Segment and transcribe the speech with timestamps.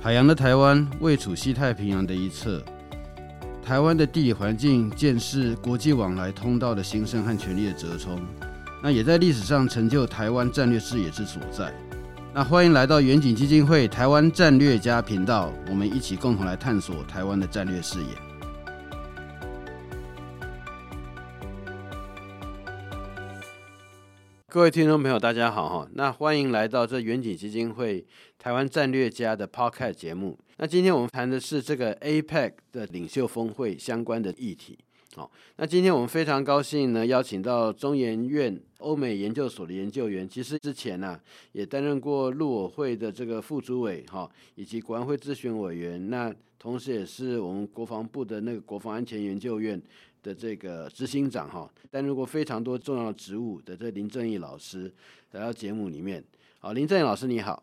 [0.00, 2.62] 海洋的台湾位处西太平洋的一侧，
[3.60, 8.16] 台湾的地理环境见识国际往来通道的兴盛和权力的折冲，
[8.80, 11.74] 那也在历史上成就台湾战略视野之所在。
[12.32, 18.10] 那欢迎来到远景基金会台湾战略家频道，我们一起共同来探索台湾的战略视野。
[24.50, 25.88] 各位听众朋友，大家好哈！
[25.92, 28.06] 那欢迎来到这远景基金会
[28.48, 30.38] 台湾战略家的 Podcast 节目。
[30.56, 34.78] 那今天我们谈的是这个 APEC 的领袖峰会相关的议题。
[35.14, 41.20] 好，那今天我们非常高兴呢，邀请到中研院欧美研究所的研究员，其实之前呢、啊、
[41.52, 46.08] 也担任过陆委会的这个副主委哈，以及国安会咨询委员。
[46.08, 49.78] 那同时也是我们国防部的那个国防安全研究院。
[50.20, 54.92] 的这个执行长哈，担任过非常多重要职务的这林正义老师
[55.30, 56.22] 来到节目里面。
[56.58, 57.62] 好，林正义老师你好，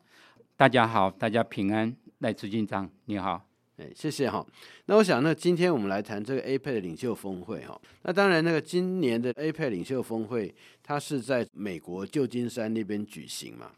[0.58, 1.94] 大家好，大家平安。
[2.20, 3.46] 赖执行长你好，
[3.76, 4.44] 哎，谢谢哈。
[4.86, 7.80] 那我想呢，今天我们来谈这个 APEC 领袖峰会哈。
[8.04, 13.70] 那当然，那个今年的 APEC 领袖峰会，它是在美国旧金山那边举行嘛。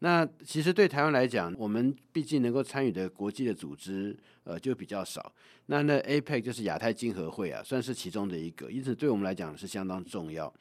[0.00, 5.32] 那其实对台湾来讲，我们毕竟能够参与的国际的组织，呃，就比较少。
[5.66, 10.52] 那那 APEC 就是亚太经合会啊，算是其中的一个，因此对我们来讲是相当重要。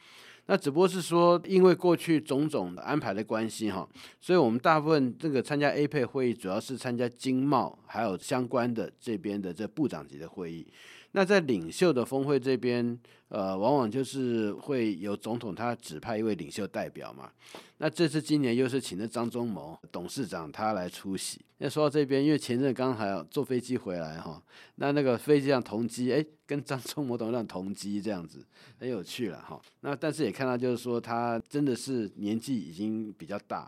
[0.48, 3.88] 那只不过是说，因为过去种种的安排的关系哈，
[4.20, 10.66] 所以我们大部分这个参加 APEC 会议，主要是参加经贸还有相关的这边的这部长级的会议。
[11.12, 12.98] 那在领袖的峰会这边，
[13.30, 17.32] 呃，往往就是会由总统他指派一位领袖代表嘛。
[17.80, 21.40] 那这次今年又是请的张忠谋董事长他来出席。
[21.60, 24.42] 那说到这边，因为前阵刚还要坐飞机回来哈，
[24.76, 28.46] 那那个飞机上同机，哎，跟张忠谋董事长同机这样子，
[28.80, 29.60] 很有趣了哈。
[29.82, 33.68] 那但是也看到就是说他真的是年纪已经比较大，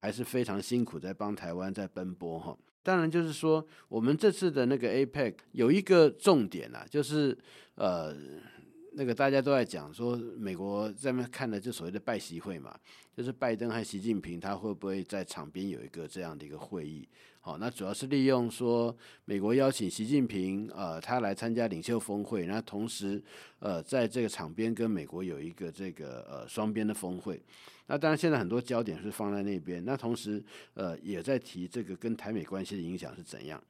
[0.00, 2.56] 还是非常辛苦在帮台湾在奔波哈。
[2.82, 7.36] 当然，就是说，我们这次的那个 APEC 有一个重点啊，就是
[7.74, 8.16] 呃，
[8.92, 12.74] 那个大家都在讲说，美国在那看的就所谓的拜习会嘛，
[13.16, 17.08] 就是拜登和习近平他会不会在场边有一个这样的一个会议？
[17.40, 18.94] 好，那主要是利用说
[19.24, 23.22] 美国邀请习近平呃他来参加领袖峰会，那同时
[23.60, 27.42] 呃在这个场边跟美国有一个这个呃双边的峰会。
[27.86, 29.84] 那当然，现在很多焦点是放在那边。
[29.84, 30.40] 那同时，
[30.74, 33.60] 呃，也在提这个跟台美关系的影响是怎样。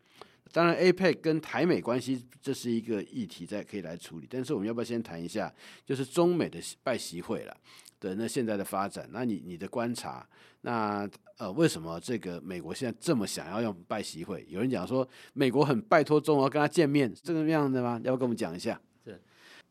[0.52, 4.26] 当然，APEC 跟台美关系这是一个议题，在可以来处理。
[4.28, 5.52] 但是，我们要不要先谈一下，
[5.84, 7.56] 就是中美的拜习会了
[8.00, 9.08] 的那现在的发展？
[9.12, 10.26] 那你你的观察，
[10.62, 14.44] 那呃，为什么这个美国现在这么想要用拜习会？
[14.48, 17.92] 有人讲说，美国很拜托中国跟他见面，这个样子吗？
[17.96, 18.80] 要不要跟我们讲一下？
[19.04, 19.20] 是，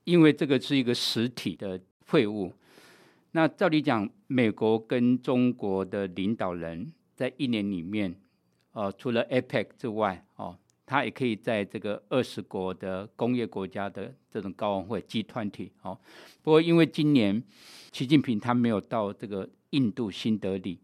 [0.03, 2.51] 因为这个是一个实体的会晤。
[3.31, 8.15] 那照理讲，美国跟中国的领导人在一年里面，
[8.71, 10.57] 呃，除了 APEC 之外，哦，
[10.89, 15.95] 他也可以在这个二十国的工业国家的这种高峰会集团体，哦。
[16.41, 17.43] 不过因为今年
[17.91, 20.79] 习近平他没有到这个印度新德里。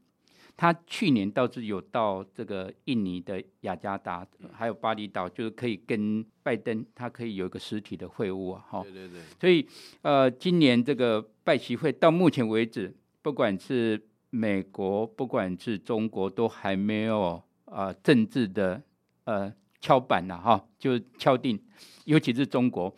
[0.58, 8.84] 他去年倒是有到这个印尼的雅加达，还有巴厘岛，就是可以跟拜登，他可以有一个实体的会晤啊，哈。
[8.84, 9.20] 对对对。
[9.38, 9.68] 所以，
[10.02, 18.82] 呃，今年这个拜习会到目前为止，不管是美国，不管是中国，都还没有啊、呃、政治的
[19.26, 19.54] 呃
[19.86, 21.60] 敲板了，哈，就敲定。
[22.06, 22.92] 尤其是中国，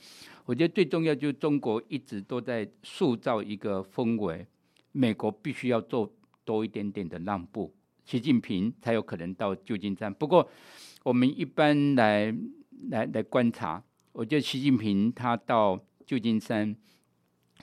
[0.46, 4.48] 我觉得最重要就是中国一直都在塑造一个氛围，
[4.94, 6.14] 美国必须要做。
[6.48, 10.14] 多一点点的让步，习近平才有可能到旧金山。
[10.14, 10.50] 不过，
[11.04, 12.34] 我们一般来
[12.90, 13.84] 来来观察，
[14.14, 16.74] 我觉得习近平他到旧金山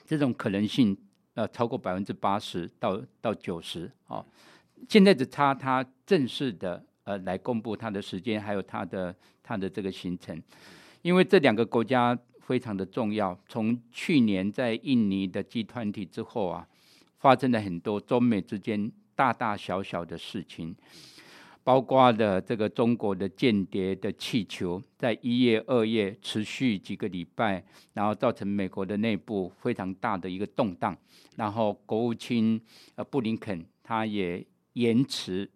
[0.05, 0.95] 这种可能性，
[1.33, 3.91] 呃，超过百分之八十到到九十。
[4.05, 4.23] 哦，
[4.87, 10.39] 现在只差他正式的呃来公布他的时间，还有他的他的这个行程，
[11.01, 13.35] 因为这两个国家非常的重要。
[13.47, 16.67] 从去年在印尼的集团体之后啊。
[17.17, 20.75] 发生了很多中美之间大大小小的事情，
[21.63, 27.63] 包括了这个中国的间谍的气球，在一月、二月持续几个礼拜，
[27.93, 30.95] 然后造成美国的内部非常大的一个动荡。
[31.35, 32.61] 然后国务卿
[32.93, 35.49] 呃布林肯他也延迟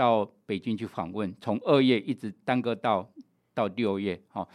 [0.00, 3.06] 到北京去访问，从二月一直耽搁到
[3.52, 4.18] 到六月。
[4.28, 4.46] 哈，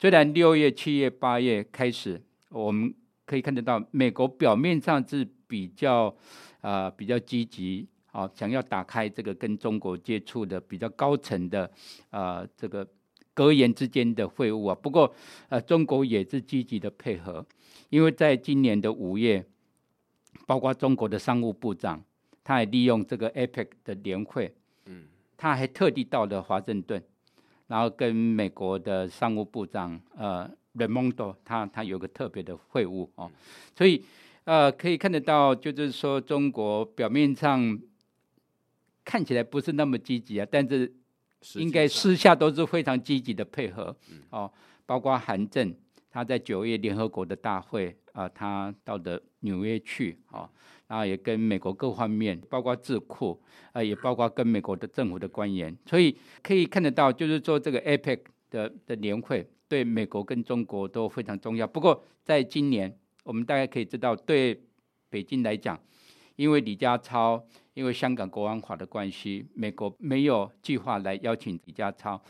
[0.00, 2.94] 虽然六月、七月、八月开始，我们
[3.26, 5.26] 可以看得到美国表面上是。
[5.52, 6.06] 比较
[6.62, 11.70] 啊、呃，比较积极，好、哦、想要打开这个跟中国接触的比较高层的
[12.08, 12.88] 啊、呃，这个
[13.34, 14.74] 阁员之间的会晤啊。
[14.74, 15.14] 不过
[15.50, 17.44] 呃，中国也是积极的配合，
[17.90, 19.44] 因为在今年的五月，
[20.46, 22.02] 包括中国的商务部长，
[22.42, 24.54] 他也利用这个 APEC 的年会，
[25.42, 27.02] 他还特地到了华盛顿，
[27.66, 33.28] 然后跟美国的商务部长呃 Raimondo 他他有个特别的会晤哦，
[33.76, 34.04] 所以
[34.44, 37.76] 呃可以看得到，就是说中国表面上
[39.04, 40.94] 看起来不是那么积极啊，但是
[41.54, 43.96] 应该私下都是非常积极的配合
[44.30, 44.48] 哦，
[44.86, 45.74] 包括韩正
[46.08, 50.48] 他在九月联合国的大会啊、呃，他到的纽约去哦。
[50.92, 53.40] 然后也跟美国各方面，包括智库，
[53.72, 58.18] 啊，也包括跟美国的政府的官员，所以可以看得到，就是说这个 APEC
[58.50, 61.66] 的的年会对美国跟中国都非常重要。
[61.66, 62.94] 不过在今年，
[63.24, 64.62] 我们大概可以知道，对
[65.08, 65.80] 北京来讲，
[66.36, 67.42] 因为李家超，
[67.72, 72.22] 因为香港国安法的关系，美国没有计划来邀请李家超。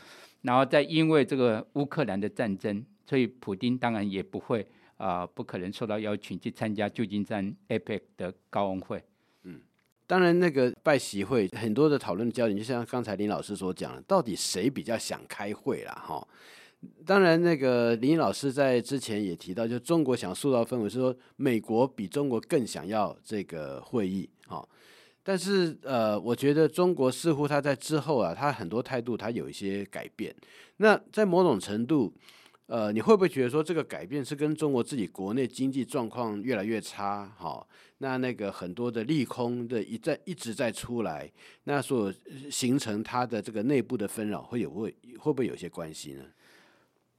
[0.43, 4.65] 然后再因为这个乌克兰的战争，所以普丁当然也不会。
[5.03, 9.03] 啊、不可能受到邀请去参加旧金山 APEC 的高峰会。
[9.43, 9.59] 嗯，
[10.07, 15.91] 当然，那个拜习会很多的讨论焦点，就像刚才林老师所讲的，到底谁比较想开会啦？
[15.93, 16.25] 哈，
[17.05, 24.29] 当然，那个林老师在之前也提到，就中国想塑造氛围，是说美国比中国更想要这个会议。
[24.47, 24.65] 哈，
[25.21, 30.33] 但是呃，我觉得中国似乎他在之后啊，他很多态度他有一些改变。
[30.77, 32.13] 那在某种程度。
[32.67, 37.29] 呃，你会不会觉得说这个改变是跟中国自己国内经济状况越来越差？
[37.37, 37.67] 好，
[37.97, 41.29] 那那个很多的利空的一再一直在出来，
[41.65, 42.11] 那所
[42.49, 46.23] 形成它的这个内部的纷扰，会有会会不会有些关系呢？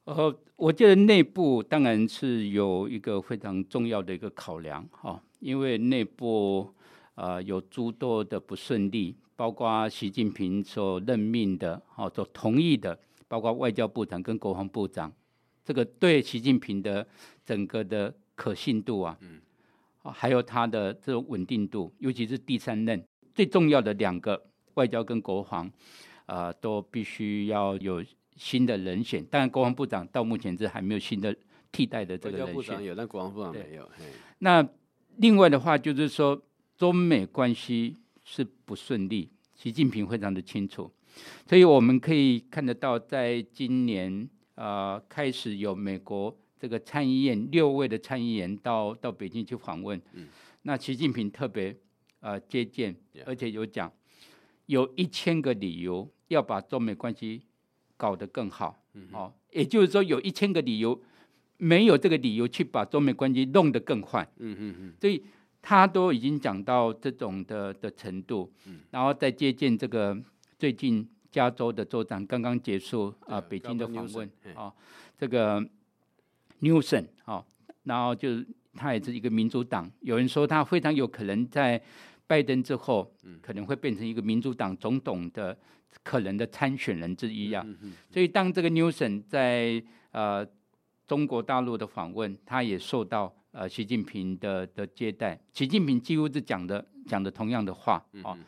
[0.04, 6.74] 呃，我觉得内部当然是有一个非常重要的一个考量哈，因为内部
[7.14, 12.98] 啊、呃、有诸多的不顺利，包括习近平所任命的、哈所同意的，
[13.28, 15.12] 包括外交部长跟国防部长。
[15.64, 17.06] 这个对习近平的
[17.42, 19.40] 整个的可信度啊，嗯，
[20.12, 23.02] 还有他的这种稳定度，尤其是第三任
[23.34, 25.66] 最重要的两个外交跟国防，
[26.26, 28.04] 啊、呃，都必须要有
[28.36, 29.24] 新的人选。
[29.24, 31.34] 当然，国防部长到目前是还没有新的
[31.72, 32.84] 替代的这个人选。
[32.84, 33.90] 有，但国防部长没有。
[34.40, 34.68] 那
[35.16, 36.42] 另外的话，就是说
[36.76, 40.92] 中美关系是不顺利，习近平非常的清楚，
[41.48, 44.28] 所以我们可以看得到，在今年。
[44.54, 50.00] 啊、呃，开始有美国这个参议院六位的参议员到到北京去访问。
[50.12, 50.28] 嗯、
[50.62, 51.70] 那习近平特别
[52.20, 52.94] 啊、呃、接见，
[53.26, 53.92] 而且有讲
[54.66, 57.42] 有一千个理由要把中美关系
[57.96, 58.80] 搞得更好。
[58.94, 61.02] 嗯、哦，也就是说有一千个理由，
[61.56, 64.26] 没有这个理由去把中美关系弄得更坏。
[64.38, 64.94] 嗯嗯嗯。
[65.00, 65.22] 所以
[65.60, 68.52] 他都已经讲到这种的的程度。
[68.66, 70.16] 嗯、然后再接见这个
[70.58, 71.08] 最近。
[71.34, 74.72] 加州的州长刚刚结束啊，北京的访问啊，
[75.18, 75.60] 这个
[76.60, 77.44] Newsom 啊，
[77.82, 81.82] 然后就是他也是一个民主党，有人说他非常有可能在
[82.28, 85.58] 拜登之后，可能会变成一个民主党总统的
[86.04, 87.66] 可能的参选人之一啊。
[88.12, 89.82] 所以当这个 Newsom 在
[90.12, 90.46] 呃
[91.04, 98.38] 中国大陆的访问，他也受到呃习近平的的接待，习近平几乎是讲的讲的同样的话啊。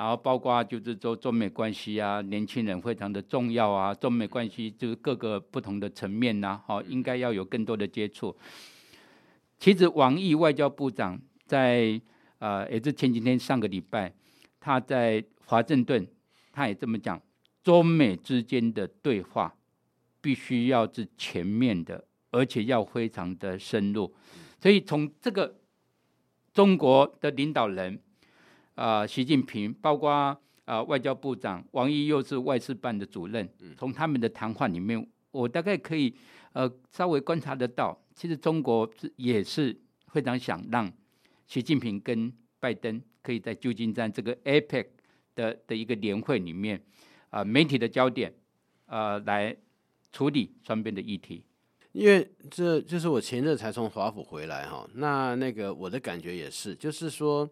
[0.00, 8.34] 然后包括就是说中美关系啊，年轻人非常的重要啊，中美关系就是各个不同的层面呐、啊，好，应该要有更多的接触。
[9.58, 12.00] 其实王毅外交部长在
[12.38, 14.10] 呃也是前几天上个礼拜，
[14.58, 16.06] 他在华盛顿，
[16.50, 17.20] 他也这么讲，
[17.62, 19.54] 中美之间的对话
[20.22, 24.10] 必须要是全面的，而且要非常的深入。
[24.62, 25.56] 所以从这个
[26.54, 28.00] 中国的领导人。
[28.80, 30.34] 啊、呃，习近平，包括啊、
[30.64, 33.46] 呃、外交部长王毅，又是外事办的主任。
[33.76, 36.14] 从他们的谈话里面，我大概可以
[36.54, 40.90] 呃稍微观察得到，其实中国也是非常想让
[41.46, 44.86] 习近平跟拜登可以在旧金山这个 APEC
[45.34, 46.82] 的的一个年会里面
[47.28, 48.32] 啊、呃，媒体的焦点
[48.86, 49.54] 啊、呃、来
[50.10, 51.44] 处理双边的议题。
[51.92, 57.46] 因为这就是我前阵才从华府回来哈，那那个我的感觉也是，就是说。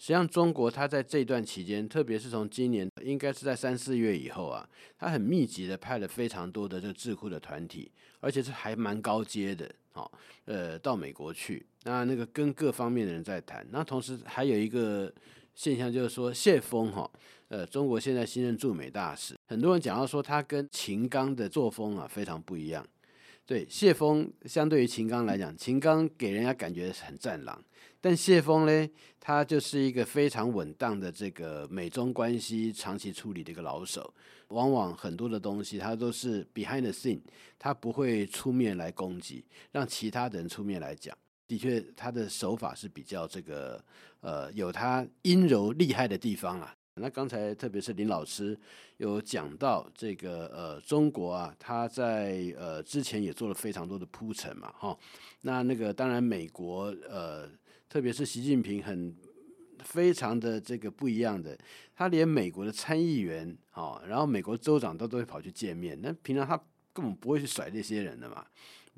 [0.00, 4.66] 实际上，中国它在这段期间，特别是从今年，应该是在三四月以后啊，
[4.98, 10.10] 它很密集的派了非常多的这个智库的团体，而且是还蛮高阶的，好，
[10.46, 13.66] 呃，到美国去，那那个跟各方面的人在谈。
[13.70, 15.12] 那同时还有一个
[15.54, 17.10] 现象，就是说谢锋哈，
[17.48, 22.82] 呃，中国现在新任驻美大使，很多人讲到说他跟秦刚的作风啊非常不一样。
[23.50, 27.60] 对，谢峰相对于秦刚来讲，秦刚给人家感觉是很战狼。
[28.00, 28.88] 但谢峰呢，
[29.18, 34.14] 他就是一个非常稳当的这个美中关系长期处理的一个老手，
[34.50, 37.20] 往往很多的东西他都是 behind the scene，
[37.58, 41.12] 他不会出面来攻击，让其他人出面来讲。
[41.48, 43.84] 的确，他的手法是比较这个
[44.20, 46.72] 呃有他阴柔厉害的地方啦。
[46.94, 48.58] 那刚才特别是林老师
[48.98, 54.96] 有讲到这个呃，中国啊，他在呃之前也做了非常多的铺陈嘛，哈。
[55.42, 57.48] 那那个当然美国呃，
[57.88, 59.16] 特别是习近平很
[59.78, 61.56] 非常的这个不一样的，
[61.94, 66.60] 他连美国的参议员啊，然后美国州长都都会跑去见面，那平常他
[66.92, 68.44] 根本不会去甩这些人的嘛。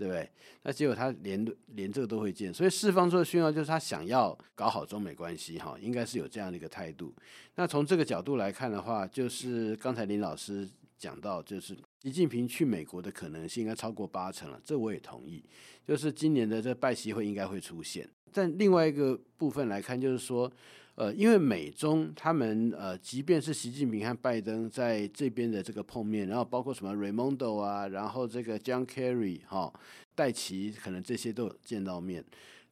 [0.03, 0.29] 对不对？
[0.65, 7.15] 那结果他连连这个都会见，所以释放出的讯号就是他想要搞好中美关系，哈，应该是有这样的一个态度。
[7.55, 10.69] 那从这个角度来看的话，就是刚才林老师
[10.99, 15.45] 讲到，就是习近平去美国的可能性应该超过八成了，这我也同意。
[15.87, 18.09] 就是今年的这拜习会应该会出现。
[18.33, 20.51] 但另外一个部分来看，就是说。
[20.95, 29.73] 呃，因为美中他们呃，即便是习近平和拜登在这边的这个碰面，然后包括什么 Raimondo 啊，然后这个 John Kerry 哈、
[30.15, 32.23] 戴奇，可能这些都有见到面，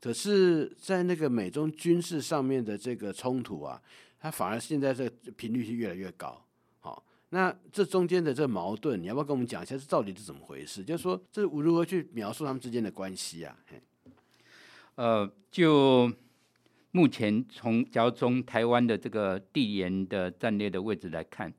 [0.03, 3.81] 可是，在那个美中军事上面的这个冲突啊，
[4.21, 6.45] 它反而现在这个频率是越来越高。
[6.81, 10.85] 好、那这中间的这个矛盾，你要不要跟我们讲一下，这到底是怎么回事？
[10.85, 13.57] 就是说，这如何去描述他们之间的关系啊？
[14.97, 16.13] 呃，就。
[16.93, 21.53] 目前从交中台湾的这个地缘的战略的位置来看，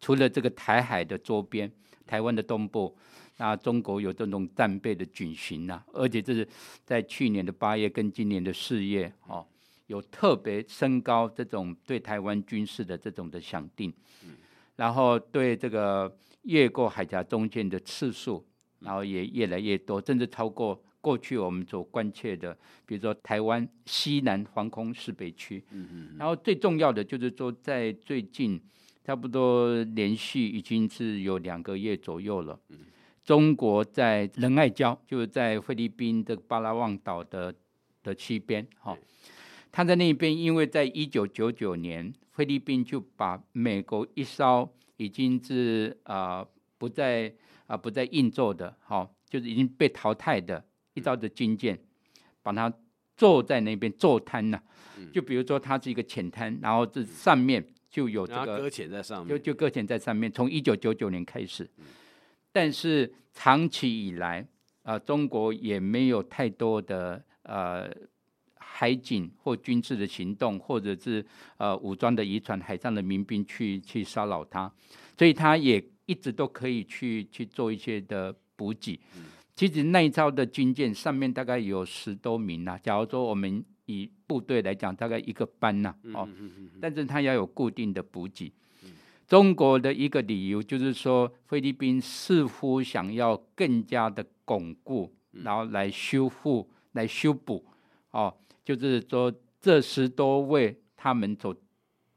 [0.00, 1.70] 除了这个台海的周边，
[2.06, 2.96] 台湾的东部，
[3.36, 6.48] 那中国有这种战备的军巡呐，而且这是
[6.86, 9.46] 在去年的八月跟今年的四月哦，
[9.88, 13.92] 有特别升高这种对台湾军事的这种的想定，
[14.76, 18.42] 然后对这个越过海峡中间的次数，
[18.80, 20.82] 然后也越来越多，甚至超过。
[21.00, 28.60] 过去我们所关切的，比如说台湾西南防空识别区，嗯嗯，然后最重要的就是说，在最近
[29.04, 32.80] 差不多连续已经是有两个月左右了，嗯，
[33.24, 37.54] 中国在仁爱礁，就是在菲律宾的巴拉望岛的
[38.02, 38.98] 的西边，哈，
[39.70, 47.28] 他在那边，因为在一九九九年，菲律宾就把美国一艘已经是啊、呃、不再
[47.66, 50.64] 啊、呃、不再运作的，哈，就是已经被淘汰的。
[50.98, 51.78] 一艘的军舰，
[52.42, 52.72] 把它
[53.16, 54.60] 坐在那边坐滩呐，
[55.12, 60.30] 就比如说它是一个浅滩，然后这上面就有这个搁浅在上面，就就搁浅在上面。
[60.30, 61.68] 从一九九九年开始，
[62.52, 64.40] 但是长期以来
[64.82, 67.90] 啊、呃，中国也没有太多的呃
[68.56, 71.24] 海警或军事的行动，或者是
[71.56, 74.72] 呃武装的渔船、海上的民兵去去骚扰他，
[75.16, 78.98] 所以他也一直都可以去去做一些的补给。
[79.58, 82.80] 其实那一艘的军舰上面大概有十多名呐、啊。
[82.80, 86.28] 假如说我们以部队来讲，大概一个班呐、啊，哦，
[86.80, 88.52] 但是它要有固定的补给。
[89.26, 97.64] 中国的一个理由就是说，菲律宾似乎想要更加的巩固，然后来修复、来修补，
[98.12, 98.32] 哦，
[98.64, 101.52] 就是说这十多位他们所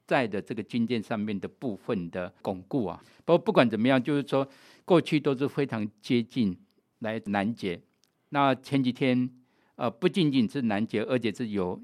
[0.06, 3.04] 在的这个军舰上面的部分的巩固啊。
[3.26, 4.48] 不过不管怎么样，就是说
[4.86, 6.56] 过去都是非常接近。
[7.02, 7.80] 来拦截，
[8.30, 9.30] 那前几天，
[9.76, 11.80] 呃，不仅仅是拦截，而且是有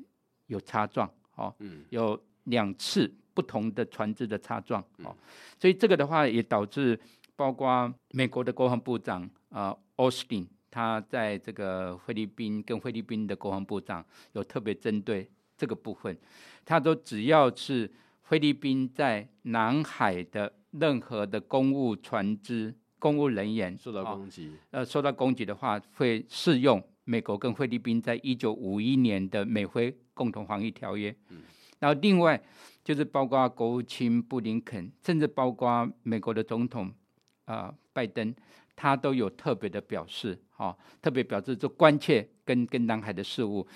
[0.46, 5.16] 有擦撞，哦，嗯，有两次不同的船只的擦撞，哦，
[5.60, 7.00] 所以这个的话也导致，
[7.36, 16.16] 包括美国的国防部长啊，奥斯汀，他在这个菲律宾跟菲律宾的国防部长有特别针对这个部分，
[16.64, 17.92] 他说只要是
[18.24, 22.76] 菲律宾在南海的任何的公务船只。
[23.00, 31.16] 公务人员受到攻击，呃，受到攻击的话，会适用美国跟菲律宾在一九五一年的美菲共同防御条约。
[31.30, 31.42] 嗯，
[31.80, 32.42] 然后另外
[32.84, 36.88] 就是包括国务卿布林肯，甚至包括美国的总统
[37.46, 38.34] 啊、呃、拜登，
[38.76, 43.68] 他都有特别的表示，哈、哦，特别表示就关切跟跟南海的事务。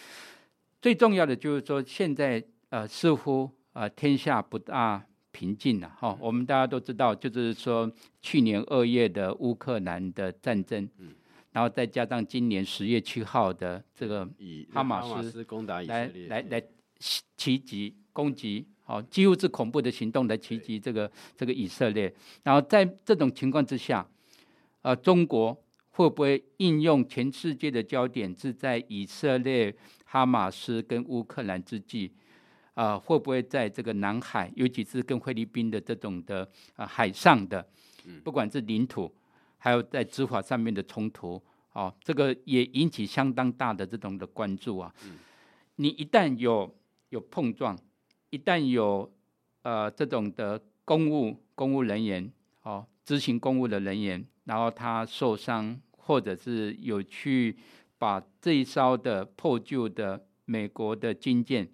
[0.81, 5.05] 最重要的就是说，现在呃似乎呃天下不大。
[5.31, 11.15] 平静了哈，我们大家都知道，就是说去年二月的乌克兰的战争，嗯
[11.53, 14.25] 然后再加上今年十月七号的这个
[14.71, 16.63] 哈马斯攻打以色列，来来来
[16.99, 22.13] 袭击攻击，好，几乎是恐怖的行动来袭击这个这个以色列。
[22.43, 24.07] 然后在这种情况之下，
[24.81, 32.13] 呃，中国会不会应用全世界的焦点是在以色列、哈马斯跟乌克兰之际？
[32.73, 37.67] 啊、呃，会不会在这个南海，尤其是跟菲律宾的这种的啊、呃、海上的，
[38.23, 39.13] 不管是领土，
[39.57, 41.41] 还有在执法上面的冲突，
[41.73, 44.93] 哦，这个也引起相当大的这种的关注啊。
[45.75, 46.73] 你一旦有
[47.09, 47.77] 有碰撞，
[48.29, 49.11] 一旦有
[49.63, 52.31] 呃这种的公务公务人员，
[52.63, 57.57] 哦，执行公务的人员，然后他受伤，或者是有去
[57.97, 61.67] 把这一艘的破旧的美国的军舰。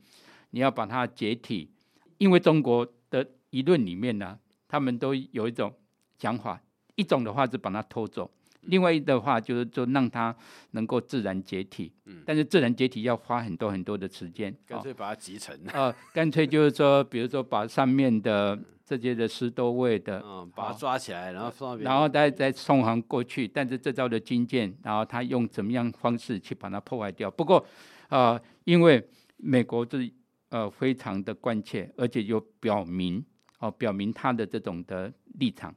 [0.52, 1.70] 你要把它解体，
[2.18, 4.38] 因为中国的舆论里面呢，
[4.68, 5.74] 他们都有一种
[6.18, 6.62] 想法，
[6.96, 8.30] 一种的话是把它偷走。
[8.62, 10.36] 另外一的话就是说让它
[10.72, 27.32] 能够自然解体，嗯，但是自然解体要花很多很多的时间，干脆把它集成，呃，干脆就是说，比如说把上面的这些的十多位的，嗯，把它抓起来，然后放，然后再再送航过去，但是这招的军舰，然后他用怎么样方式去把它破坏掉？
[27.32, 27.66] 不过，
[28.10, 30.12] 呃，因为美国是
[30.50, 33.20] 呃非常的关切，而且又表明
[33.60, 35.74] 哦、呃，表明他的这种的立场，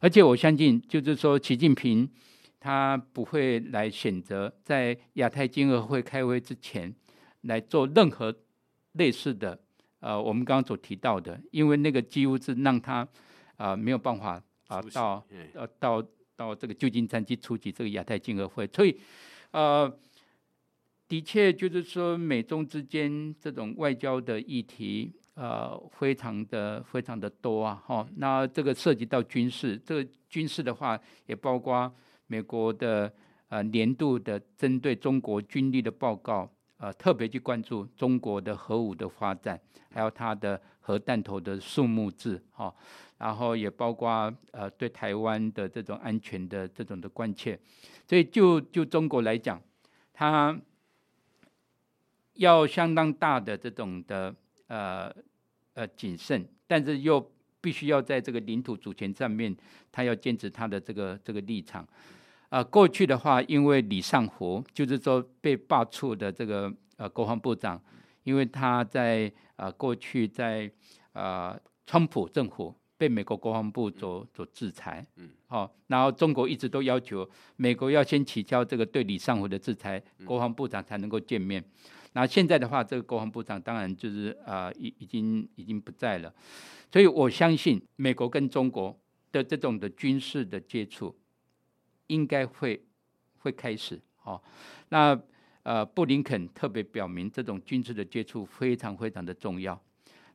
[0.00, 2.08] 而且我相信，就是说习近平。
[2.62, 6.94] 他不会来选择在亚太经合会开会之前
[7.44, 8.36] 来做任何
[8.92, 9.58] 类似的，
[10.00, 12.96] 呃，我们刚刚所提到的，因为那个几乎是让他
[13.56, 14.32] 啊、呃、没有办法
[14.66, 18.94] 啊、呃、到呃到到这个旧金山去出席这个亚太经合会，所以
[19.52, 19.90] 呃
[21.10, 31.92] 的确就是说美中之间这种外交的议题呃非常的非常的多啊哈，那这个涉及到军事，这个军事的话也包括。
[32.32, 33.12] 美国的
[33.48, 39.60] 呃年度的针对中国军力的报告，呃特别去关注中国的核武的发展，
[39.92, 42.72] 还有它的核弹头的数目制，哈、
[43.18, 47.58] 然后也包括呃对台湾的这种安全的这种的关切，
[48.06, 49.60] 所以就就中国来讲，
[50.12, 50.56] 它
[52.40, 54.34] 要相当大的这种的
[54.66, 55.14] 呃
[55.74, 57.20] 呃谨慎，但是又
[57.60, 59.54] 必须要在这个领土主权上面，
[59.92, 61.82] 他要坚持他的这个这个立场。
[62.48, 67.78] 啊、呃，过去的话，因为李尚福就是说被罢黜的这个呃国防部长，
[68.24, 70.64] 因为他在啊、呃、过去在
[71.12, 81.62] 啊、呃、川普政府被美国国防部所所制裁，嗯，好、哦，然后中国一直都要求美国要先取消这个对李尚福的制裁，国防部长才能够见面。
[82.12, 86.34] 那现在的话，这个国防部长当然就是啊已、已经已经不在了，
[86.92, 88.98] 所以我相信美国跟中国
[89.32, 91.16] 的这种的军事的接触。
[92.08, 92.84] 应该会
[93.38, 94.42] 会开始哦，
[94.88, 95.16] 那
[95.62, 99.80] 呃，布林肯特别表明，这种军事的接触非常非常的重要。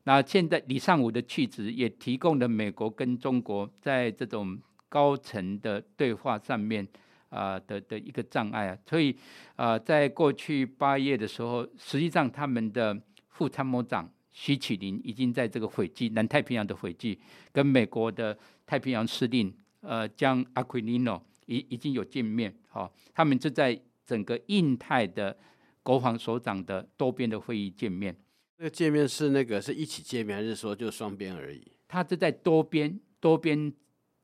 [0.03, 4.57] 那现在李尚武的去职也提供了美国跟中国在这种
[4.88, 6.88] 高层的对话上面
[7.36, 8.78] 啊、呃、的的一个障碍啊。
[8.89, 9.12] 所以
[9.56, 17.19] 啊、呃，在过去八月的时候，实际上他们的副参谋长徐启林已经在这个斐济南太平洋的斐济，
[17.52, 21.21] 跟美国的太平洋司令呃将阿奎尼诺。
[21.48, 25.38] 已已经有见面，好，他们就在整个印太的
[25.84, 28.17] 国防首长的多边的会议见面。
[28.58, 31.62] 那个见面是那个是一起见面，还是说就双边而已？
[31.88, 33.71] 他是在多边多边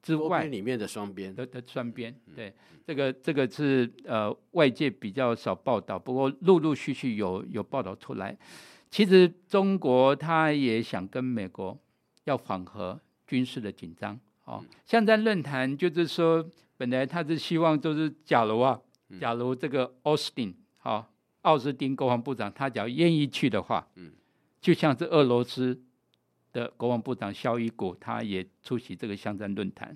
[0.01, 2.15] 之外里面的双边的的双边。
[2.35, 2.53] 对，
[2.85, 8.37] 这个这个是呃外界比较少报道，不过陆陆续续有有报道出来。
[8.89, 11.77] 其实中国他也想跟美国
[12.25, 14.19] 要缓和军事的紧张。
[14.45, 16.49] 哦，像在论坛就是说。
[16.77, 18.81] 本来他是希望，就是假如啊，
[19.19, 24.11] 假如这个奥斯汀，好，奥斯汀国防部长，他只要愿意去的话，嗯
[24.59, 25.79] 就像是俄罗斯
[26.51, 29.95] 的国防部长肖伊古，他也出席这个香山论坛。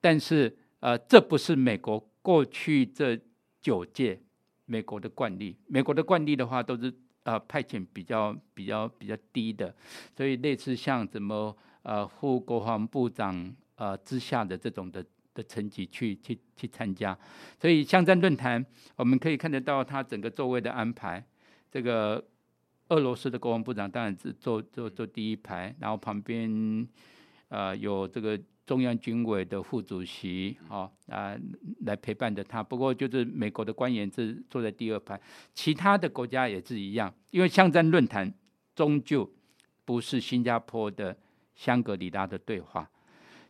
[0.00, 3.18] 但是，呃，这不是美国过去这
[3.60, 4.20] 九届
[4.66, 5.56] 美国的惯例。
[5.66, 9.74] 美国的惯例的话，都是呃派遣比较比较比较低的，
[10.16, 15.04] 所以类似像什么呃副国防部长呃之下的这种的。
[15.34, 17.18] 的层级去去去参加，
[17.60, 21.20] 所以香山论坛我们可以看得到他整个座位的安排。
[21.72, 22.24] 这个
[22.88, 26.86] 俄罗斯的国防部长当然是坐坐坐第一排，然后旁边
[27.48, 31.36] 呃有这个中央军委的副主席啊啊
[31.86, 32.62] 来陪伴着他。
[32.62, 35.20] 不过就是美国的官员是坐在第二排，
[35.54, 38.32] 其他的国家也是一样，因为香山论坛
[38.74, 39.30] 终究
[39.84, 41.16] 不是新加坡的
[41.54, 42.90] 香格里拉的对话。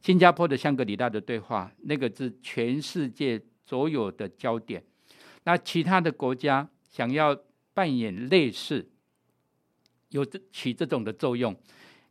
[0.00, 4.84] 新加坡的香格里拉的对话，那个是全世界所有的焦点。
[5.44, 7.34] 那其他的国家想要
[7.72, 8.86] 扮演类似，
[10.14, 11.54] 有这起这种的作用，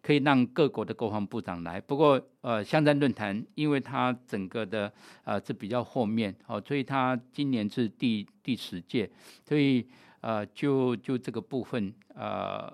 [0.01, 1.79] 可以让各国的国防部长来。
[1.79, 4.91] 不过，呃，香山论坛因为它整个的
[5.23, 9.09] 呃是比较后面哦，所以它今年是第第十届，
[9.47, 9.87] 所以
[10.21, 12.71] 呃就就这个部分呃，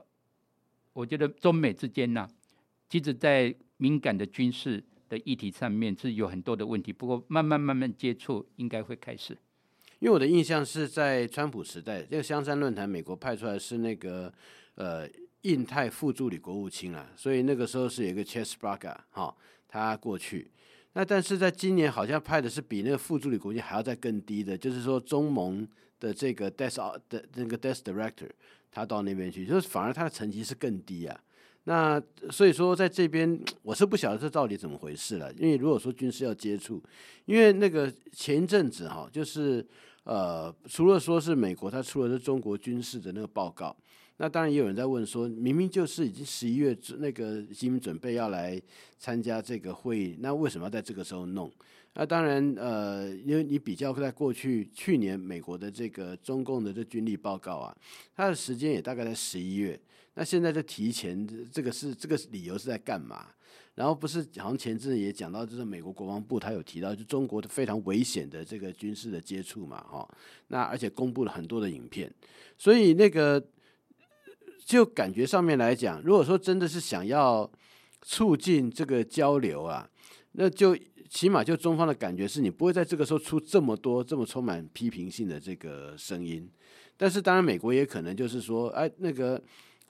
[0.93, 2.27] 我觉得中美之间呢，
[2.87, 4.83] 即使在敏感的军事。
[5.09, 9.35] 的议题上面是有很多的问题，不过慢慢慢慢接触应该会开始。
[9.97, 14.31] 因为我的印象是在川普时代，这个香山论坛美国派出来是那个
[14.79, 15.07] 呃
[15.41, 19.35] 印太副助理国务卿啊，所以那个时候是有一个 Chess Braga 哈，
[19.67, 20.49] 他过去。
[20.93, 25.67] 那但是在今年好像派的是比那个副助理国务卿还要再更低的，就是说中盟
[25.99, 28.29] 的这个 Desk 的那个 Desk Director，
[28.71, 31.19] 他到那边去，就是反而他的层级是更低啊。
[31.65, 35.31] 那所以说，在这边我是不晓得这到底怎么回事了。
[35.33, 36.81] 因为如果说军事要接触，
[37.25, 39.63] 因为那个前一阵子哈，就是
[40.03, 43.75] 呃，除了说是美国他出了这中国军事的那个报告，
[44.21, 48.61] 那当然也有人在问说，明明就是已经十一月那个已经准备要来
[48.97, 51.49] 参加这个会议，那为什么要在这个时候弄？
[51.93, 57.75] 那当然呃，因为你比较在过去去年美国的这个中共的这军力报告啊，
[58.13, 59.79] 它的时间也大概在十一月。
[60.15, 63.25] 那现在就提前，这个是这个理由是在干嘛？
[63.75, 70.05] 然后不是好像前阵也讲到，就是美国国防部他有提到，就中国的非常危险的这个军事的接触嘛，哈。
[70.49, 72.13] 那而且公布了很多的影片，
[72.57, 73.41] 所以那个
[74.69, 77.49] 就感觉上面来讲，如果说真的是想要
[78.03, 79.89] 促进这个交流啊，
[80.33, 80.77] 那就
[81.09, 86.47] 起码就中方的感觉是你不会在这个时候出这么多这么充满批评性的这个声音。
[86.95, 89.41] 但是当然，美国也可能就是说，哎，那个。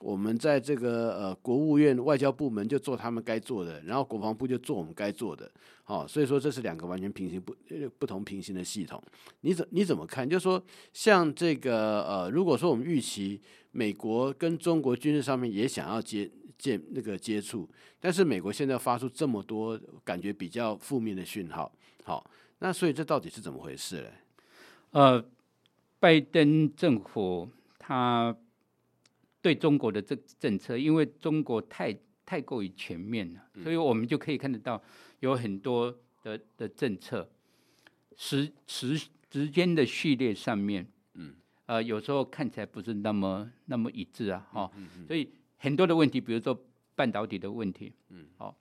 [0.02, 5.52] 我们在这个呃国务院外交部门就做他们该做的，然后国防部就做我们该做的，
[5.84, 7.54] 好、哦，所以说这是两个完全平行不
[7.98, 8.98] 不同平行的系统。
[9.42, 10.26] 你怎你怎么看？
[10.26, 10.64] 就是说
[10.94, 13.38] 像这个呃，如果说我们预期
[13.70, 21.72] 美国跟中国军事上面也想要接接那个接触，但是美国现在发出这么多感觉比较负面的讯号，
[22.04, 24.08] 好、哦，那所以这到底是怎么回事呢？
[24.90, 25.24] 呃，
[25.98, 28.36] 拜登政府他。
[29.42, 34.78] 对中国的这政策，因为中国太太过于全面了，所以我们就可以看得到
[35.20, 35.90] 有很多
[36.22, 37.26] 的的政策
[38.18, 39.00] 时时
[39.32, 40.92] 时间的序列上面，嗯，
[41.70, 44.68] 呃，有时候看起来不是那么那么一致啊，哈，
[45.06, 46.60] 所以很多的问题，比如说
[46.96, 48.56] 半导体的问题，嗯，好，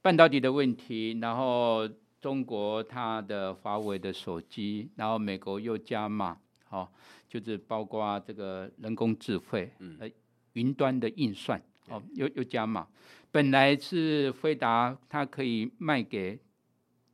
[0.00, 1.86] 半导体的问题，然后
[2.18, 6.38] 中国它的华为的手机，然后美国又加码。
[6.64, 6.90] 好，
[7.28, 10.10] 就是包括这个人工智慧，呃，
[10.54, 12.88] 云端的运算，哦，又又加码。
[13.30, 16.40] 本来是飞达，它可以卖给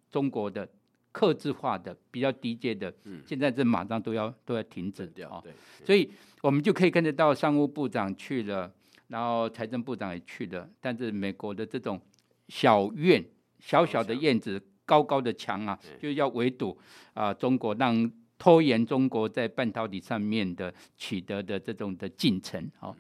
[0.09, 0.68] 中国的
[1.12, 2.92] 客制化的比较低阶的，
[3.25, 5.40] 现在这马上都要都要停止掉。
[5.44, 5.53] 对，
[5.85, 8.72] 所以我们就可以看得到，商务部长去了，
[9.09, 12.01] 然后财政部长也去了，但是美国的这种
[12.48, 13.25] 小院
[13.61, 16.77] 小小的院子，高高的墙啊，就要围堵
[17.14, 18.11] 啊，中国让。
[18.38, 22.96] 拖延中国在半导体上面的取得的这种的进程，好。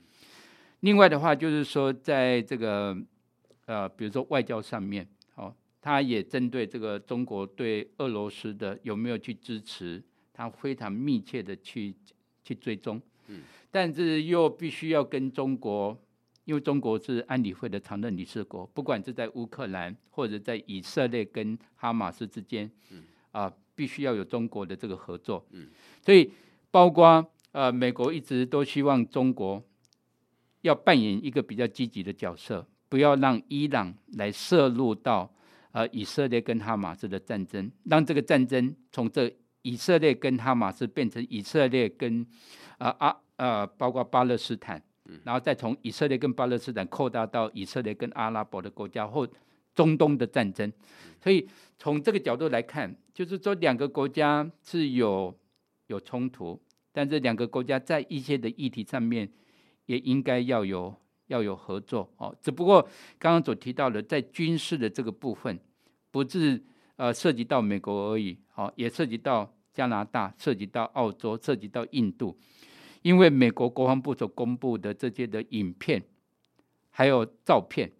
[0.80, 2.96] 另外的话就是说，在这个
[3.66, 5.10] 呃，比如说外交上面，好，
[5.82, 11.94] 他也针对这个中国对俄罗斯的有没有去支持，他非常密切的去
[12.42, 12.98] 去追踪。
[13.26, 13.42] 嗯。
[13.70, 16.00] 但是又必须要跟中国，
[16.46, 23.52] 因为中国是安理会的常任理事国，不管是在乌克兰或者在以色列跟哈马斯之间，嗯啊。
[23.74, 25.66] 必须要有中国的这个合作，嗯，
[26.04, 26.30] 所以
[26.70, 29.60] 包括呃，美国一直都希望中国
[30.60, 35.32] 要扮演一个比较积极的角色，不要让伊朗来涉入到
[35.72, 39.30] 呃以色列跟哈马斯的战争，让这个战争从这
[39.62, 42.26] 以色列跟哈马斯变成以色列跟
[42.78, 44.82] 啊啊呃包括巴勒斯坦，
[45.24, 49.28] 然后再从以色列跟巴勒斯坦扩大到以色列跟阿拉伯的国家或
[49.74, 50.70] 中东的战争，
[51.22, 55.34] 所以从这个角度来看，就是说两个国家是有
[55.86, 56.60] 有冲突，
[56.92, 59.28] 但这两个国家在一些的议题上面
[59.86, 60.94] 也应该要有
[61.32, 62.36] 要有合作哦。
[62.42, 62.82] 只不过
[63.18, 65.58] 刚刚所提到的，在军事的这个部分，
[66.10, 66.62] 不是
[66.96, 72.38] 呃涉及到美国而已，哦，也涉及到加拿大，涉及到澳洲，涉及到印度，
[73.00, 76.02] 因为美国国防部所公布的这些的影片
[76.90, 77.90] 还有照片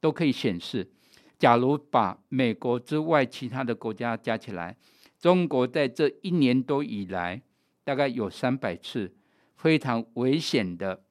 [0.00, 0.90] 都可以显示。
[1.38, 4.76] 假如把美国之外其他的国家加起来，
[5.18, 7.40] 中国在这一年多以来，
[7.82, 9.14] 大概有三百次
[9.56, 11.02] 非常危险的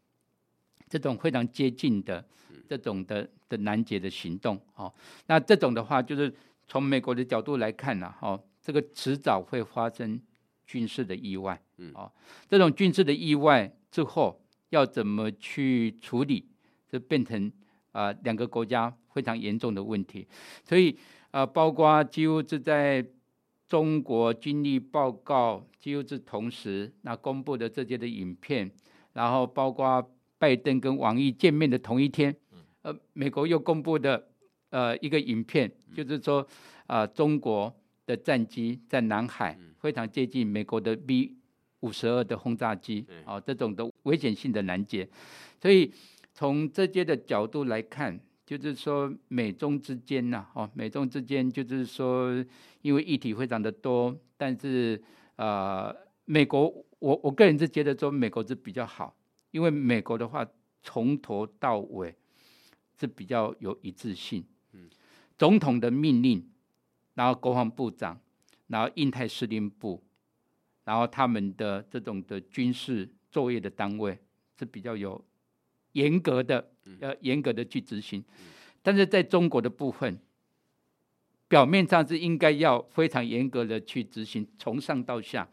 [0.89, 2.25] 这种非常接近的
[2.67, 4.59] 这种的的拦截的行动。
[4.75, 4.93] 哦，
[5.27, 6.33] 那这种的话，就是
[6.67, 10.19] 从美国的角度来看呢，哦，这个迟早会发生
[10.65, 11.61] 军事的意外。
[11.93, 12.11] 哦，
[12.49, 16.45] 这种军事的意外之后要怎么去处理，
[16.89, 17.51] 就变成
[17.91, 18.93] 啊两个国家。
[19.11, 20.25] 非常严重的问题，
[20.63, 20.91] 所以
[21.31, 23.03] 啊、呃，包括几乎是在
[23.67, 28.71] 中国军力报告几乎是同时那公布的这些的影片，
[29.13, 29.99] 然后包括
[30.39, 32.35] 拜登跟王毅见面的同一天，
[32.81, 34.27] 呃，美国又公布的
[34.71, 36.41] 呃一个影片，就是说
[36.87, 37.71] 啊、呃，中国
[38.07, 41.35] 的战机在南海非常接近美国的 B
[41.81, 45.07] 五十二的轰炸机，啊、呃，这种的危险性的拦截，
[45.61, 45.93] 所以
[46.33, 48.19] 从这些的角度来看。
[48.49, 52.43] 就是说，美中之间呐，哦，美中之间就是说，
[52.81, 54.99] 因为议题非常的多，但是
[55.35, 59.15] 呃，美国，我我个人是觉得说，美国是比较好，
[59.51, 60.47] 因为美国的话，
[60.83, 62.15] 从头到尾，
[62.99, 64.45] 是比较有一致性。
[65.37, 66.49] 总统的命令，
[67.13, 68.19] 然后国防部长，
[68.67, 70.03] 然后印太司令部，
[70.83, 74.19] 然后他们的这种的军事作业的单位
[74.57, 75.25] 是比较有
[75.93, 78.23] 严格的，要严格的去执行。
[78.81, 80.19] 但是在中国的部分，
[81.47, 85.49] 表面上是应该要非常严格的去执行，从上到下，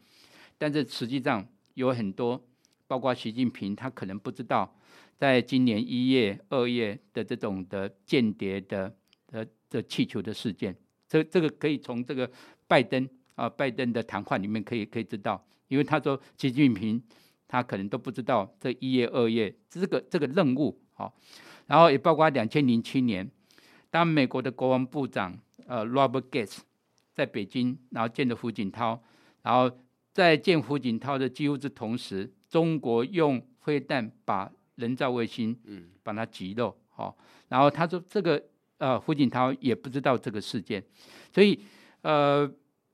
[0.57, 2.45] 但是实际上有很多，
[2.87, 4.75] 包括习近平，他可能不知道，
[5.17, 8.95] 在今年一月、二月的这种的间谍的
[9.27, 10.75] 的的气球的事件，
[11.07, 12.29] 这这个可以从这个
[12.67, 17.01] 拜登啊拜登的谈话里面可以可以知道，因为他说习近平
[17.47, 21.13] 他可能都不知道这一月、二月这个这个任务好，
[21.67, 23.29] 然后也包括两千零七年，
[23.89, 25.37] 当美国的国防部长。
[25.69, 26.59] 呃，Robert Gates
[27.13, 29.03] 在北京，然后见了胡锦涛，
[29.41, 29.69] 然后
[30.13, 37.15] 在见胡锦涛的几乎是同时，中国用飞弹把人造卫星，嗯，把它击落，好、哦，
[37.49, 38.41] 然后他说这个
[38.77, 40.83] 呃，胡锦涛也不知道这个事件，
[41.33, 41.59] 所以
[42.01, 42.49] 呃，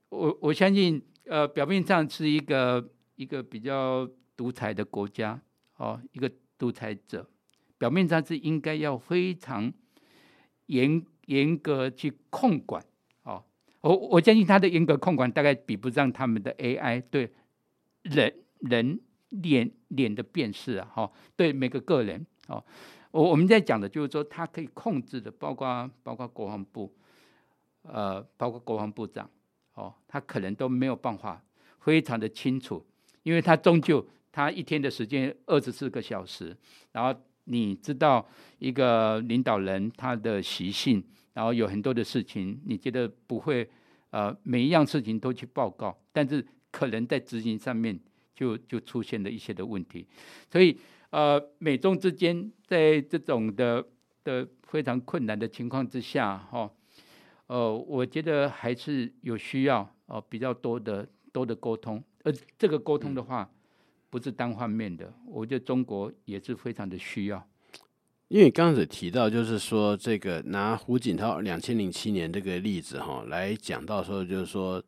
[0.09, 5.39] 我我相信呃，表面上是一个一个比较独裁的国家，
[5.77, 7.29] 哦，一个独裁者，
[7.77, 9.71] 表面上是应该要非常
[10.67, 11.05] 严。
[11.27, 12.83] 严格去控管，
[13.23, 13.41] 哦，
[13.79, 17.31] 我我相信他的严格控管大概比不上他们的 AI 对
[18.01, 18.99] 人人
[19.41, 22.63] 脸脸的辨识啊，哈，对每个个人，哦，
[23.11, 26.93] 我我们在讲的就是说，他可以控制的，包括包括国防部，
[27.83, 29.29] 呃，包括国防部长，
[29.73, 31.43] 哦，他可能都没有办法
[31.79, 32.85] 非常的清楚，
[33.23, 36.55] 因为他终究他一天的时间二十四个小时，
[36.91, 37.19] 然后。
[37.45, 38.25] 你知道
[38.57, 43.69] 一个领导人他的习性，然后有很多的事情，你觉得不会
[44.11, 47.99] 呃每一样事情都去报告，但是可能在执行上面
[48.43, 50.05] 就就出现了一些的问题，
[50.51, 50.77] 所以
[51.11, 53.85] 呃美中之间在这种的
[54.23, 56.69] 的非常困难的情况之下哈，
[57.47, 63.43] 呃我觉得还是有需要哦、呃、比较多的多的沟通，而这个沟通的话。
[63.43, 63.55] 嗯
[64.13, 67.43] 不是单方面的，我觉得中国也是非常的需要。
[68.27, 74.79] 因为刚才提到，就是说这个拿胡锦涛两千零七年这个例子哈来讲到说，就是说，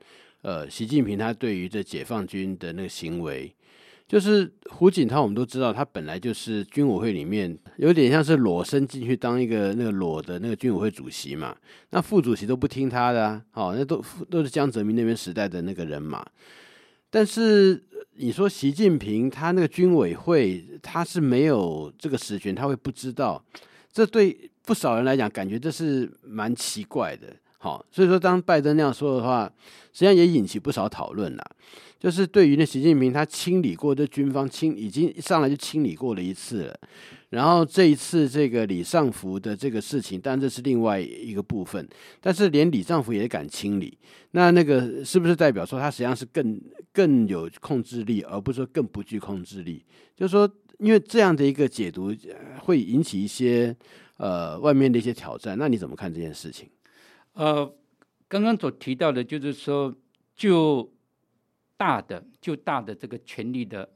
[0.45, 3.51] 呃，习近平他对于这解放军的那个行为，
[4.07, 11.57] 就是胡锦涛我们都知道，他本来就是军委会里面有点像是裸身进去当一个那个裸的那个军委会主席嘛，
[11.89, 16.23] 那副主席都不听他的，啊好，那都都是江泽民那边时代的那个人嘛，
[17.09, 17.83] 但是。
[18.17, 23.43] 你说习近平他那个军委会他是没有这个实权，他会不知道，
[23.91, 27.35] 这对不少人来讲感觉这是蛮奇怪的。
[27.65, 29.51] 好，所以说当拜登那样说的话，
[29.91, 31.43] 实际上也引起不少讨论了。
[31.99, 36.79] 就是对于那习近平他清理过的军方清已经上来就清理过了一次了。
[37.31, 41.89] 然后这一次这个李尚福的这个事情，但这是另外一个部分。
[42.21, 43.97] 但是连李尚福也敢清理，
[44.29, 46.61] 那那个是不是代表说他实际上是更
[46.93, 49.83] 更有控制力，而不是说更不具控制力？
[50.15, 50.47] 就是说，
[50.77, 52.13] 因为这样的一个解读
[52.59, 53.75] 会引起一些
[54.17, 55.57] 呃外面的一些挑战。
[55.57, 56.69] 那你怎么看这件事情？
[57.35, 57.73] 呃，
[58.27, 59.95] 刚刚所提到的就是说，
[60.35, 60.91] 就
[61.77, 63.89] 大的就大的这个权力的。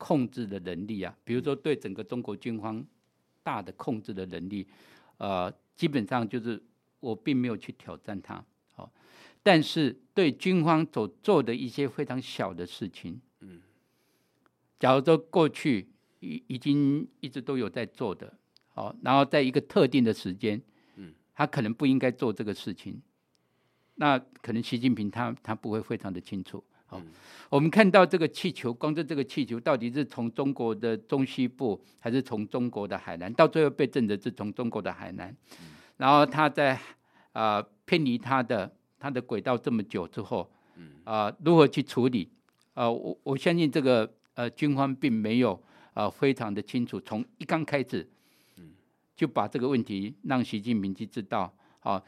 [0.00, 2.86] 控制的能力啊，比如说对整个中国军方
[3.42, 4.64] 大的控制的能力，
[5.16, 6.62] 呃，基本上就是
[7.00, 8.92] 我并没有去挑战它，好，
[9.42, 13.60] 但是对军方所做的一些非常小的事情，嗯，
[14.78, 15.88] 假如说过去
[16.20, 18.32] 已已经一直都有在做的，
[18.68, 20.62] 好，然后在一个特定的时间，
[21.38, 23.00] 他可能不应该做这个事情，
[23.94, 26.64] 那可能习近平他他不会非常的清楚。
[26.86, 27.00] 好，
[27.48, 33.32] 我们看到这个气球，光是这个气球到底是从中国的中西部，还是从中国的海南？
[33.34, 35.32] 到最后被证的是从中国的海南。
[35.96, 36.74] 然后他在
[37.30, 40.50] 啊、呃、偏离他的他的轨道这么久之后，
[41.04, 42.28] 啊、呃、如何去处理？
[42.74, 45.52] 啊、呃，我我相信这个呃军方并没有
[45.94, 48.10] 啊、呃、非常的清楚，从一刚开始，
[49.18, 52.02] 就把这个问题让习近平去知道啊，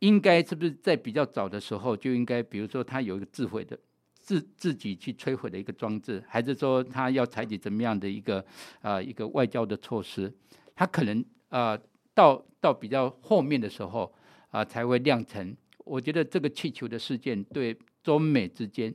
[0.00, 3.78] 应该是不是在比较早的时候就应该，比如说他有一个智慧的。
[4.24, 8.38] 自自己去摧毁的一个装置，还是说他要采取怎么样的一个
[8.80, 10.32] 啊、呃、一个外交的措施？
[10.76, 11.18] 他可能
[11.48, 11.82] 啊、呃、
[12.14, 14.04] 到到比较后面的时候
[14.50, 15.56] 啊、呃、才会酿成。
[15.78, 18.94] 我觉得这个气球的事件对中美之间，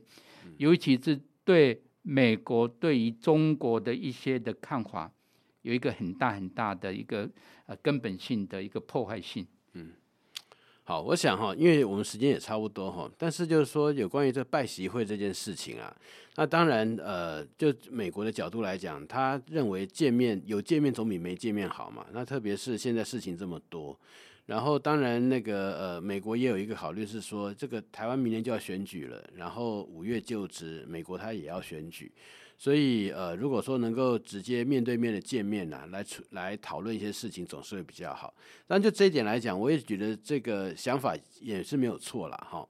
[0.56, 5.12] 尤其是对美国对于中国的一些的看法，
[5.68, 7.28] 有一个很大很大的一个
[7.66, 9.46] 呃根本性的一个破坏性。
[9.74, 9.92] 嗯
[10.84, 15.94] 好，我想哈，因为我们时间也差不多哈，但是就是说有关于这拜习会这件事情啊，
[16.36, 22.06] 那当然呃，就美国的角度来讲，他认为见面有见面总比没见面好嘛。
[22.12, 23.94] 那特别是现在事情这么多，
[24.46, 32.10] 然后当然那个呃，美国也有一个考虑是说，这个台湾明年就要选举了，然后五月就职，美国他也要选举。
[32.60, 38.34] 所以，呃，如果说能够直接面对面的见面呢、来处来讨论一些事情，总是会比较好。
[38.66, 42.66] 但就这一点来讲，我也觉得这个想法也是没有错了哈。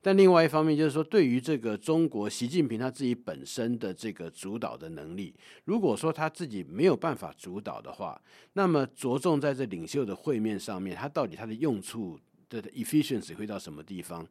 [0.00, 8.20] 但另外一方面，就是说，对于这个中国习近平他自己本身的这个主导的能力，如果说他自己没有办法主导的话，
[8.52, 12.16] 那么着重在这领袖的会面上面，他到底他的用处
[12.48, 14.24] 的 efficiency 会到什么地方？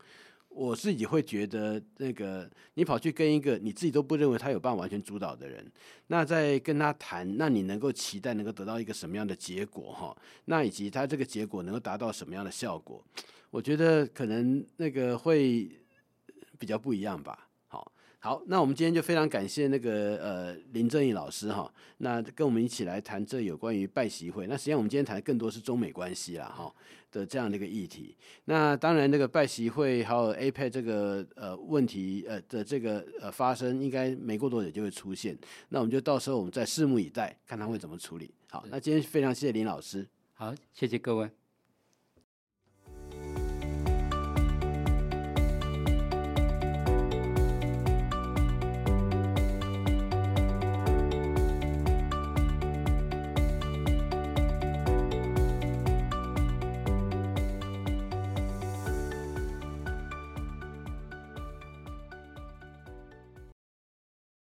[0.53, 5.65] 我自己会觉得，那个你跑去跟一个你自己都不认为他有办法完全主导的人，
[6.07, 10.15] 那在跟他谈，那你能够期待能够得到一个什么样的结果哈？
[10.45, 13.03] 那以及他这个结果能够达到什么样的效果？
[13.49, 15.69] 我觉得可能那个会
[16.59, 17.47] 比较不一样吧。
[17.67, 24.47] 好，好那我们今天就非常感谢那个呃林正义老师哈，那跟我们一起来谈这有关于拜习会。
[24.47, 26.73] 那实际上我们今天谈的更多是中美关系啦哈
[27.11, 28.15] 的这样的一个议题。
[28.45, 35.37] 那当然那个拜习会还有 APEC 这个呃问题呃的这个呃发生，应该没过多久就会出现。
[35.69, 38.31] 那我们就到时候我们再拭目以待，看他会怎么处理。
[38.49, 40.07] 好，那今天非常谢谢林老师。
[40.33, 41.40] 好，谢谢各位。